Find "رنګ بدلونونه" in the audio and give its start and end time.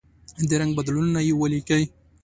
0.61-1.19